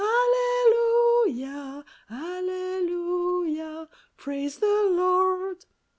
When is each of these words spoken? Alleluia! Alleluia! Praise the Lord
Alleluia! 0.01 1.85
Alleluia! 2.15 3.87
Praise 4.17 4.57
the 4.57 4.65
Lord 4.91 5.65